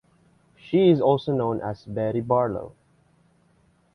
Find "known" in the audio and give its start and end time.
1.31-1.61